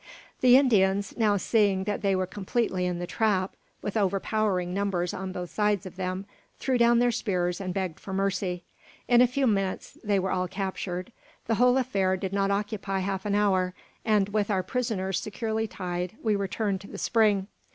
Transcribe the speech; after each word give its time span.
The 0.39 0.57
Indians, 0.57 1.15
now 1.15 1.37
seeing 1.37 1.83
that 1.83 2.01
they 2.01 2.15
were 2.15 2.25
completely 2.25 2.87
in 2.87 2.97
the 2.97 3.05
trap, 3.05 3.55
with 3.83 3.95
overpowering 3.95 4.73
numbers 4.73 5.13
on 5.13 5.31
both 5.31 5.51
sides 5.51 5.85
of 5.85 5.95
them, 5.95 6.25
threw 6.57 6.79
down 6.79 6.97
their 6.97 7.11
spears 7.11 7.61
and 7.61 7.71
begged 7.71 7.99
for 7.99 8.11
mercy. 8.11 8.63
In 9.07 9.21
a 9.21 9.27
few 9.27 9.45
minutes 9.45 9.99
they 10.03 10.17
were 10.17 10.31
all 10.31 10.47
captured. 10.47 11.11
The 11.45 11.53
whole 11.61 11.77
affair 11.77 12.17
did 12.17 12.33
not 12.33 12.49
occupy 12.49 12.97
half 13.01 13.27
an 13.27 13.35
hour; 13.35 13.75
and, 14.03 14.29
with 14.29 14.49
our 14.49 14.63
prisoners 14.63 15.19
securely 15.19 15.67
tied, 15.67 16.17
we 16.23 16.35
returned 16.35 16.81
to 16.81 16.87
the 16.87 16.97
spring. 16.97 17.45